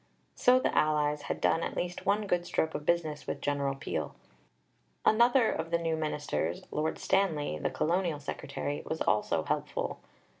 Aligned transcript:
So 0.33 0.57
the 0.59 0.75
allies 0.75 1.21
had 1.29 1.39
done 1.39 1.61
at 1.61 1.77
least 1.77 2.07
one 2.07 2.25
good 2.25 2.43
stroke 2.43 2.73
of 2.73 2.87
business 2.87 3.27
with 3.27 3.39
General 3.39 3.75
Peel. 3.75 4.15
Another 5.05 5.51
of 5.51 5.69
the 5.69 5.77
new 5.77 5.95
ministers 5.95 6.63
Lord 6.71 6.97
Stanley, 6.97 7.59
the 7.59 7.69
Colonial 7.69 8.19
Secretary 8.19 8.81
was 8.87 9.01
also 9.01 9.43
helpful. 9.43 9.99